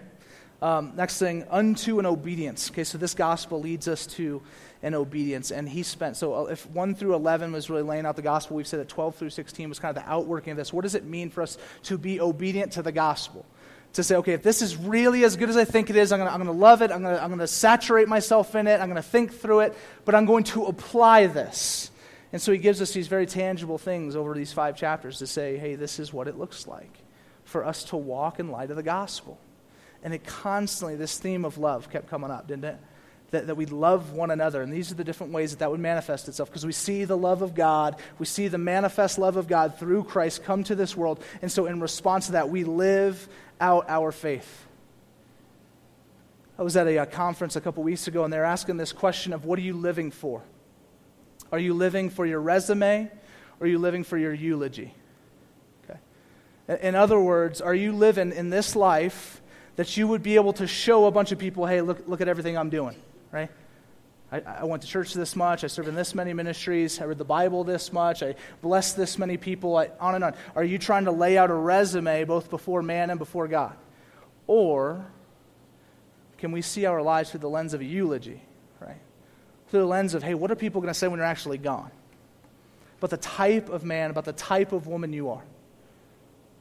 [0.61, 2.69] Um, next thing, unto an obedience.
[2.69, 4.41] Okay, so this gospel leads us to
[4.83, 5.51] an obedience.
[5.51, 8.57] And he spent, so uh, if 1 through 11 was really laying out the gospel,
[8.57, 10.73] we've said that 12 through 16 was kind of the outworking of this.
[10.73, 13.45] What does it mean for us to be obedient to the gospel?
[13.93, 16.19] To say, okay, if this is really as good as I think it is, I'm
[16.19, 19.33] going to love it, I'm going to saturate myself in it, I'm going to think
[19.33, 21.89] through it, but I'm going to apply this.
[22.31, 25.57] And so he gives us these very tangible things over these five chapters to say,
[25.57, 26.99] hey, this is what it looks like
[27.45, 29.39] for us to walk in light of the gospel.
[30.03, 32.77] And it constantly, this theme of love kept coming up, didn't it?
[33.31, 34.61] That, that we love one another.
[34.61, 37.17] And these are the different ways that that would manifest itself because we see the
[37.17, 37.97] love of God.
[38.17, 41.23] We see the manifest love of God through Christ come to this world.
[41.41, 43.27] And so, in response to that, we live
[43.61, 44.65] out our faith.
[46.57, 49.31] I was at a, a conference a couple weeks ago, and they're asking this question
[49.31, 50.41] of what are you living for?
[51.51, 53.09] Are you living for your resume
[53.59, 54.93] or are you living for your eulogy?
[55.89, 55.99] Okay.
[56.87, 59.41] In other words, are you living in this life
[59.79, 62.27] that you would be able to show a bunch of people, hey, look, look at
[62.27, 62.97] everything I'm doing,
[63.31, 63.49] right?
[64.29, 65.63] I, I, went to church this much.
[65.63, 66.99] I served in this many ministries.
[66.99, 68.21] I read the Bible this much.
[68.21, 70.35] I blessed this many people, I, on and on.
[70.53, 73.73] Are you trying to lay out a resume both before man and before God?
[74.47, 75.05] Or
[76.39, 78.41] can we see our lives through the lens of a eulogy,
[78.81, 78.99] right?
[79.69, 81.91] Through the lens of, hey, what are people going to say when you're actually gone?
[82.99, 85.43] But the type of man, about the type of woman you are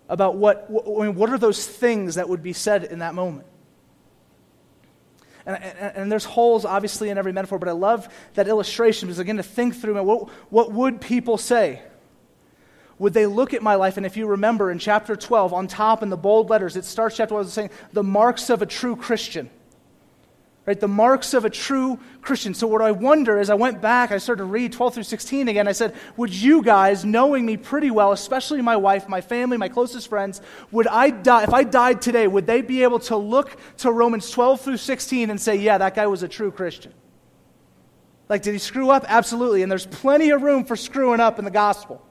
[0.08, 3.46] about what, I mean, what are those things that would be said in that moment.
[5.44, 9.18] And, and, and, there's holes, obviously, in every metaphor, but I love that illustration because,
[9.18, 11.82] again, to think through what, what would people say?
[12.98, 13.96] Would they look at my life?
[13.96, 17.16] And if you remember in chapter 12, on top in the bold letters, it starts
[17.16, 19.48] chapter 12 saying, the marks of a true Christian
[20.68, 20.78] right?
[20.78, 22.52] The marks of a true Christian.
[22.52, 25.48] So, what I wonder as I went back, I started to read 12 through 16
[25.48, 25.66] again.
[25.66, 29.70] I said, Would you guys, knowing me pretty well, especially my wife, my family, my
[29.70, 33.56] closest friends, would I die, if I died today, would they be able to look
[33.78, 36.92] to Romans 12 through 16 and say, Yeah, that guy was a true Christian?
[38.28, 39.06] Like, did he screw up?
[39.08, 39.62] Absolutely.
[39.62, 42.04] And there's plenty of room for screwing up in the gospel.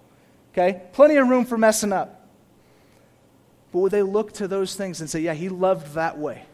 [0.53, 0.81] Okay?
[0.93, 2.27] Plenty of room for messing up.
[3.71, 6.45] But would they look to those things and say, Yeah, he loved that way?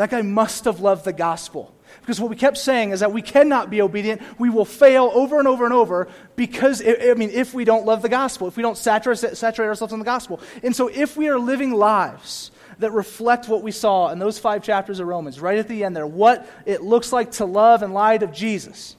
[0.00, 1.74] That guy must have loved the gospel.
[2.00, 4.22] Because what we kept saying is that we cannot be obedient.
[4.38, 8.00] We will fail over and over and over because, I mean, if we don't love
[8.00, 10.40] the gospel, if we don't saturate, ourselves in the gospel.
[10.62, 14.62] And so, if we are living lives that reflect what we saw in those five
[14.62, 17.92] chapters of Romans, right at the end there, what it looks like to love and
[17.92, 18.96] light of Jesus,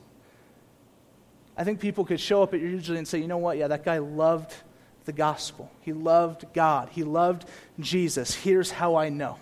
[1.58, 3.58] I think people could show up at your usually and say, you know what?
[3.58, 4.54] Yeah, that guy loved
[5.06, 5.72] the gospel.
[5.82, 6.90] He loved God.
[6.92, 7.46] He loved
[7.80, 8.36] Jesus.
[8.36, 9.40] Here's how I know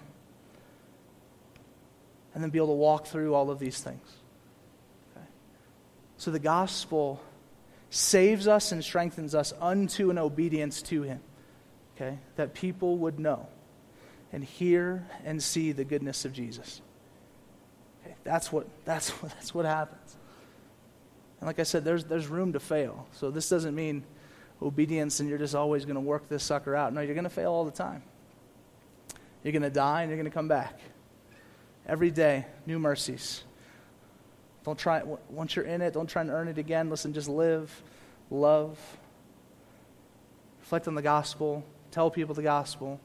[2.39, 4.07] and then be able to walk through all of these things.
[5.11, 5.25] Okay?
[6.15, 7.21] So the gospel
[7.89, 11.19] saves us and strengthens us unto an obedience to Him.
[11.97, 12.17] Okay?
[12.37, 13.47] That people would know
[14.31, 16.79] and hear and see the goodness of Jesus.
[18.05, 18.15] Okay?
[18.23, 20.15] That's, what, that's, what, that's what happens.
[21.41, 23.05] And like I said, there's, there's room to fail.
[23.11, 24.05] So this doesn't mean
[24.61, 26.93] obedience and you're just always going to work this sucker out.
[26.93, 28.01] No, you're going to fail all the time.
[29.43, 30.79] You're going to die and you're going to come back.
[31.89, 33.43] Every day, new mercies.
[34.63, 36.91] Don't try, once you're in it, don't try and earn it again.
[36.91, 37.81] Listen, just live,
[38.29, 38.77] love,
[40.59, 42.99] reflect on the gospel, tell people the gospel,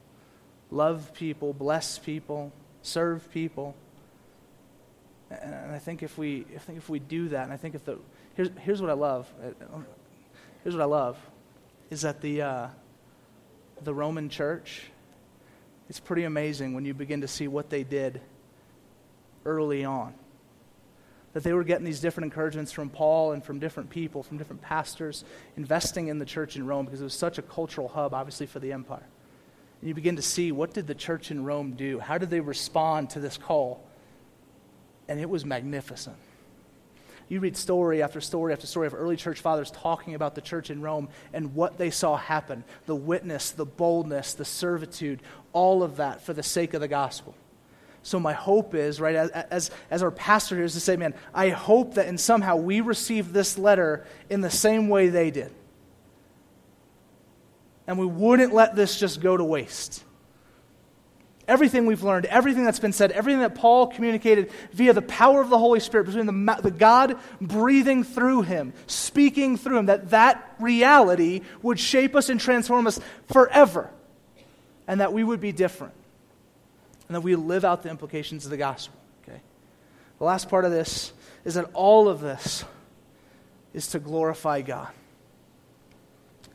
[0.71, 3.75] love people, bless people, serve people.
[5.31, 7.87] And I think if we, I think if we do that, and I think if
[7.87, 7.99] the,
[8.35, 9.33] here's, here's what I love.
[10.63, 11.17] Here's what I love,
[11.89, 12.69] is that the, uh,
[13.83, 14.83] the Roman church,
[15.89, 18.21] it's pretty amazing when you begin to see what they did
[19.45, 20.15] early on.
[21.33, 24.63] That they were getting these different encouragements from Paul and from different people, from different
[24.63, 25.25] pastors,
[25.57, 28.61] investing in the church in Rome because it was such a cultural hub, obviously, for
[28.61, 29.07] the empire.
[29.81, 31.99] And you begin to see what did the church in Rome do?
[31.99, 33.85] How did they respond to this call?
[35.09, 36.17] And it was magnificent.
[37.29, 40.71] You read story after story after story of early church fathers talking about the church
[40.71, 45.21] in Rome and what they saw happen the witness, the boldness, the servitude,
[45.53, 47.35] all of that for the sake of the gospel.
[48.05, 51.49] So, my hope is, right, as, as, our pastor here is to say, man, I
[51.49, 55.51] hope that in somehow we receive this letter in the same way they did.
[57.87, 60.05] And we wouldn't let this just go to waste.
[61.49, 65.49] Everything we've learned, everything that's been said, everything that Paul communicated via the power of
[65.49, 70.57] the Holy Spirit, between the, the God breathing through him, speaking through him, that that
[70.61, 73.01] reality would shape us and transform us
[73.33, 73.89] forever,
[74.87, 75.95] and that we would be different,
[77.09, 78.99] and that we live out the implications of the gospel.
[79.23, 79.41] Okay?
[80.19, 81.13] The last part of this
[81.45, 82.65] is that all of this
[83.73, 84.89] is to glorify God.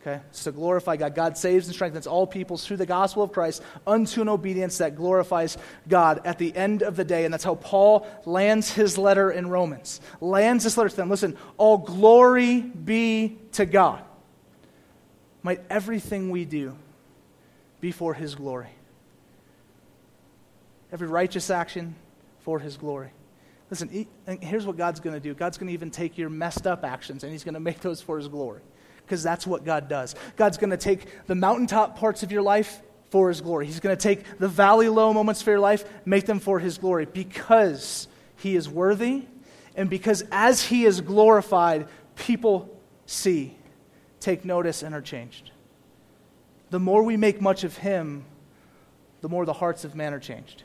[0.01, 0.21] Okay?
[0.29, 1.13] It's to glorify God.
[1.13, 4.95] God saves and strengthens all peoples through the gospel of Christ unto an obedience that
[4.95, 5.57] glorifies
[5.87, 7.25] God at the end of the day.
[7.25, 9.99] And that's how Paul lands his letter in Romans.
[10.21, 11.09] Lands this letter to them.
[11.09, 14.01] Listen, all glory be to God.
[15.43, 16.77] Might everything we do
[17.81, 18.69] be for his glory.
[20.91, 21.95] Every righteous action
[22.39, 23.11] for his glory.
[23.69, 24.07] Listen,
[24.41, 27.23] here's what God's going to do God's going to even take your messed up actions
[27.23, 28.61] and he's going to make those for his glory
[29.09, 30.13] because that's what God does.
[30.35, 33.65] God's going to take the mountaintop parts of your life for His glory.
[33.65, 36.77] He's going to take the valley low moments for your life, make them for His
[36.77, 39.23] glory because He is worthy
[39.75, 42.69] and because as He is glorified, people
[43.07, 43.55] see,
[44.19, 45.51] take notice, and are changed.
[46.69, 48.25] The more we make much of Him,
[49.21, 50.63] the more the hearts of man are changed.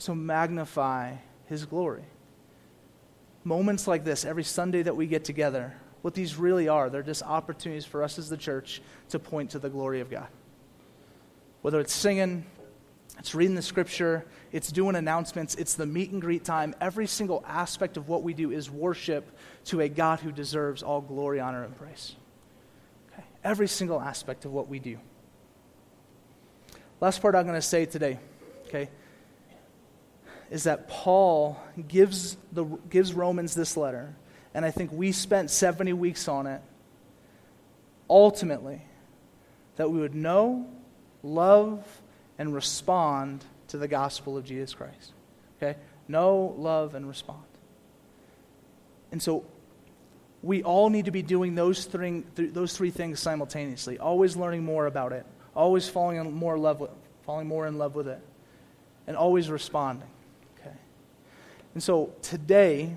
[0.00, 2.04] So magnify His glory.
[3.44, 6.88] Moments like this, every Sunday that we get together, what these really are.
[6.88, 10.28] They're just opportunities for us as the church to point to the glory of God.
[11.60, 12.46] Whether it's singing,
[13.18, 16.74] it's reading the scripture, it's doing announcements, it's the meet and greet time.
[16.80, 19.36] Every single aspect of what we do is worship
[19.66, 22.16] to a God who deserves all glory, honor, and praise.
[23.12, 23.24] Okay?
[23.44, 24.98] Every single aspect of what we do.
[27.02, 28.18] Last part I'm going to say today,
[28.66, 28.88] okay,
[30.50, 34.14] is that Paul gives, the, gives Romans this letter
[34.54, 36.60] and I think we spent 70 weeks on it,
[38.08, 38.82] ultimately,
[39.76, 40.66] that we would know,
[41.22, 41.84] love,
[42.38, 45.12] and respond to the gospel of Jesus Christ.
[45.56, 45.78] Okay?
[46.08, 47.44] Know, love, and respond.
[49.12, 49.44] And so
[50.42, 54.64] we all need to be doing those three, th- those three things simultaneously, always learning
[54.64, 56.90] more about it, always falling, in more, love with,
[57.22, 58.20] falling more in love with it,
[59.06, 60.08] and always responding.
[61.74, 62.96] And so today,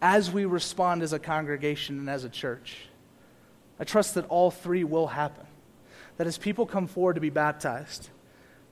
[0.00, 2.76] as we respond as a congregation and as a church.
[3.80, 5.46] I trust that all three will happen.
[6.16, 8.10] That as people come forward to be baptized,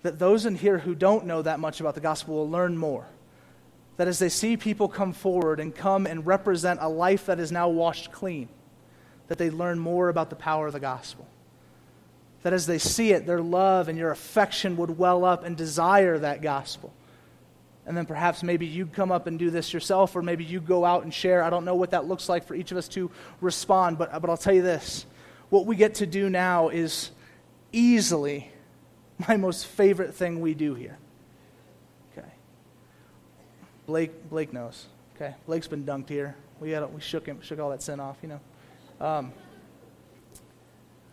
[0.02, 3.06] that those in here who don't know that much about the gospel will learn more.
[3.96, 7.52] That as they see people come forward and come and represent a life that is
[7.52, 8.48] now washed clean,
[9.28, 11.26] that they learn more about the power of the gospel.
[12.42, 16.18] That as they see it, their love and your affection would well up and desire
[16.18, 16.92] that gospel
[17.86, 20.84] and then perhaps maybe you come up and do this yourself, or maybe you go
[20.84, 21.42] out and share.
[21.42, 24.30] I don't know what that looks like for each of us to respond, but, but
[24.30, 25.06] I'll tell you this.
[25.50, 27.10] What we get to do now is
[27.72, 28.50] easily
[29.28, 30.98] my most favorite thing we do here.
[32.12, 32.28] Okay.
[33.86, 34.86] Blake, Blake knows.
[35.16, 35.34] Okay.
[35.46, 36.36] Blake's been dunked here.
[36.60, 38.40] We, had, we shook him, shook all that sin off, you know.
[39.00, 39.32] Um,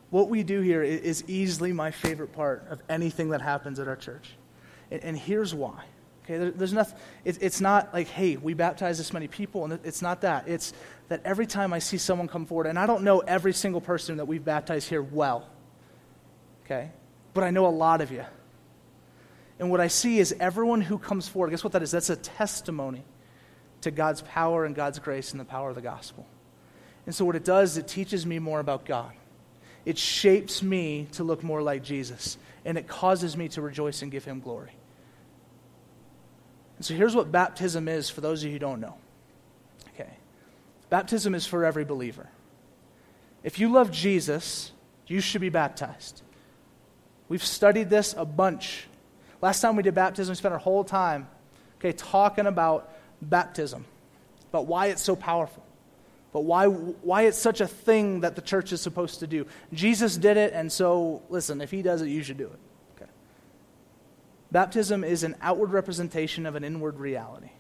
[0.10, 3.96] what we do here is easily my favorite part of anything that happens at our
[3.96, 4.32] church.
[4.90, 5.84] And, and here's why.
[6.32, 9.80] Okay, there, there's nothing, it, it's not like, hey, we baptize this many people, and
[9.84, 10.48] it's not that.
[10.48, 10.74] It's
[11.10, 14.18] that every time I see someone come forward, and I don't know every single person
[14.18, 15.50] that we've baptized here well,
[16.66, 16.92] okay,
[17.34, 18.24] but I know a lot of you.
[19.60, 21.92] And what I see is everyone who comes forward, guess what that is?
[21.92, 23.04] That's a testimony
[23.82, 26.26] to God's power and God's grace and the power of the gospel.
[27.06, 29.12] And so, what it does, it teaches me more about God.
[29.86, 34.12] It shapes me to look more like Jesus, and it causes me to rejoice and
[34.12, 34.72] give him glory.
[36.82, 38.96] And so here's what baptism is for those of you who don't know.
[39.94, 40.10] Okay.
[40.90, 42.28] Baptism is for every believer.
[43.44, 44.72] If you love Jesus,
[45.06, 46.24] you should be baptized.
[47.30, 48.88] We've studied this a bunch.
[49.44, 51.28] Last time we did baptism, we spent our whole time
[51.78, 53.86] okay, talking about baptism,
[54.50, 55.64] about why it's so powerful,
[56.34, 59.46] but why, why it's such a thing that the church is supposed to do.
[59.72, 62.60] Jesus did it, and so, listen, if he does it, you should do it.
[64.52, 67.52] Baptism is an outward representation of an inward reality.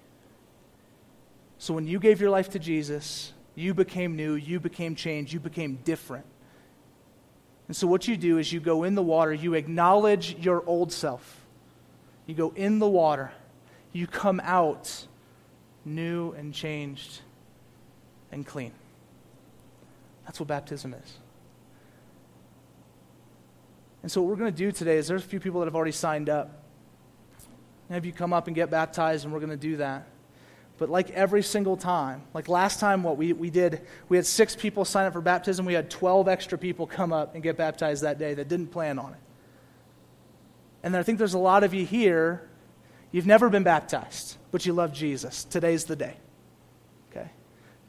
[1.57, 5.39] So when you gave your life to Jesus, you became new, you became changed, you
[5.39, 6.25] became different.
[7.67, 10.91] And so what you do is you go in the water, you acknowledge your old
[10.91, 11.39] self.
[12.25, 13.31] You go in the water,
[13.93, 15.05] you come out
[15.85, 17.21] new and changed
[18.31, 18.73] and clean.
[20.25, 21.17] That's what baptism is.
[24.01, 25.75] And so, what we're going to do today is there's a few people that have
[25.75, 26.60] already signed up.
[27.91, 30.07] Have you come up and get baptized, and we're going to do that.
[30.77, 34.55] But like every single time, like last time, what we, we did, we had six
[34.55, 35.65] people sign up for baptism.
[35.65, 38.97] We had 12 extra people come up and get baptized that day that didn't plan
[38.97, 39.19] on it.
[40.81, 42.49] And I think there's a lot of you here,
[43.11, 45.43] you've never been baptized, but you love Jesus.
[45.43, 46.15] Today's the day.
[47.11, 47.29] Okay?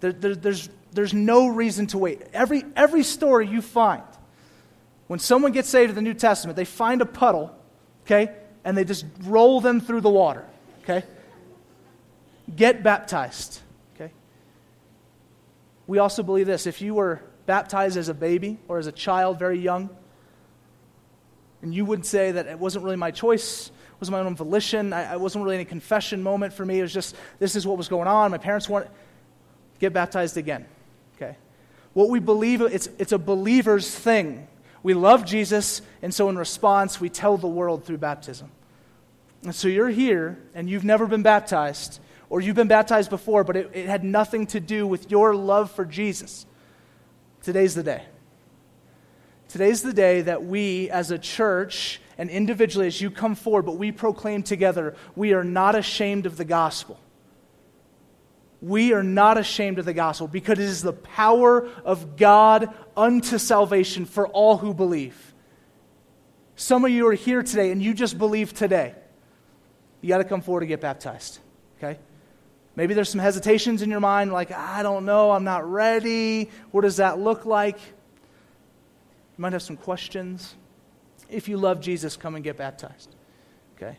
[0.00, 2.20] There, there, there's, there's no reason to wait.
[2.34, 4.02] Every, every story you find,
[5.06, 7.56] when someone gets saved in the New Testament, they find a puddle,
[8.04, 8.34] okay,
[8.64, 10.44] and they just roll them through the water,
[10.82, 11.04] okay?
[12.54, 13.60] get baptized.
[13.94, 14.12] Okay?
[15.86, 19.38] We also believe this if you were baptized as a baby or as a child
[19.38, 19.90] very young,
[21.62, 24.92] and you would say that it wasn't really my choice, it was my own volition,
[24.92, 27.76] I, it wasn't really any confession moment for me, it was just this is what
[27.76, 28.88] was going on, my parents want
[29.78, 30.66] get baptized again.
[31.16, 31.36] Okay?
[31.92, 34.46] What we believe, it's, it's a believer's thing.
[34.82, 38.50] We love Jesus, and so in response, we tell the world through baptism.
[39.44, 42.00] And so you're here, and you've never been baptized
[42.32, 45.70] or you've been baptized before, but it, it had nothing to do with your love
[45.70, 46.46] for Jesus,
[47.42, 48.02] today's the day.
[49.48, 53.76] Today's the day that we, as a church and individually, as you come forward, but
[53.76, 56.98] we proclaim together, we are not ashamed of the gospel.
[58.62, 63.36] We are not ashamed of the gospel because it is the power of God unto
[63.38, 65.34] salvation for all who believe.
[66.54, 68.94] Some of you are here today and you just believe today.
[70.00, 71.40] You got to come forward to get baptized.
[71.78, 71.98] Okay?
[72.76, 76.48] Maybe there's some hesitations in your mind, like, I don't know, I'm not ready.
[76.70, 77.76] What does that look like?
[77.76, 80.54] You might have some questions.
[81.28, 83.14] If you love Jesus, come and get baptized.
[83.76, 83.96] Okay?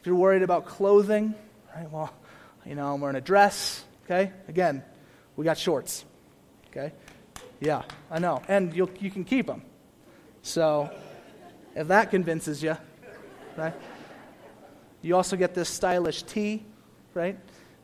[0.00, 1.34] If you're worried about clothing,
[1.76, 2.12] right, well,
[2.68, 3.84] you know, I'm wearing a dress.
[4.04, 4.30] Okay?
[4.46, 4.82] Again,
[5.36, 6.04] we got shorts.
[6.70, 6.92] Okay?
[7.60, 8.42] Yeah, I know.
[8.46, 9.62] And you you can keep them.
[10.42, 10.90] So,
[11.74, 12.76] if that convinces you,
[13.56, 13.74] right?
[15.02, 16.64] You also get this stylish tee
[17.18, 17.36] right?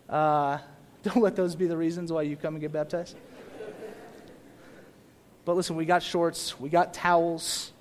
[0.09, 0.59] Uh,
[1.03, 3.17] don't let those be the reasons why you come and get baptized.
[5.45, 7.73] But listen, we got shorts, we got towels,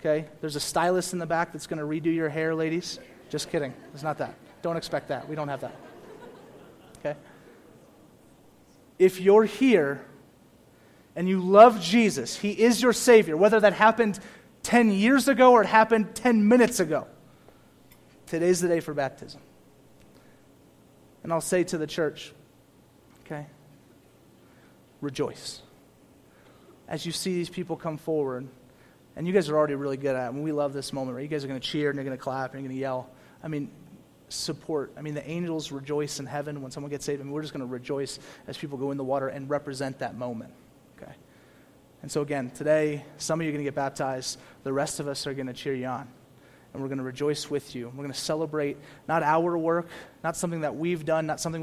[0.00, 0.26] okay?
[0.40, 2.98] There's a stylist in the back that's going to redo your hair, ladies.
[3.28, 3.74] Just kidding.
[3.92, 4.34] It's not that.
[4.62, 5.28] Don't expect that.
[5.28, 5.76] We don't have that.
[7.04, 7.18] Okay?
[8.98, 10.04] If you're here
[11.16, 14.18] and you love Jesus, He is your Savior, whether that happened
[14.62, 17.06] 10 years ago or it happened 10 minutes ago,
[18.26, 19.40] today's the day for baptism.
[21.22, 22.32] And I'll say to the church,
[23.24, 23.46] okay,
[25.00, 25.60] rejoice.
[26.86, 28.46] As you see these people come forward,
[29.16, 30.32] and you guys are already really good at it.
[30.34, 31.22] Mean, we love this moment, right?
[31.22, 32.80] You guys are going to cheer and you're going to clap and you're going to
[32.80, 33.08] yell.
[33.42, 33.70] I mean,
[34.34, 34.92] support.
[34.96, 37.20] I mean, the angels rejoice in heaven when someone gets saved.
[37.20, 39.98] I mean, we're just going to rejoice as people go in the water and represent
[40.00, 40.52] that moment.
[40.96, 41.12] Okay?
[42.02, 44.38] And so, again, today, some of you are going to get baptized.
[44.62, 46.08] The rest of us are going to cheer you on
[46.74, 47.86] and we're going to rejoice with you.
[47.86, 48.76] We're going to celebrate
[49.06, 49.86] not our work,
[50.24, 51.52] not something that we've done, not something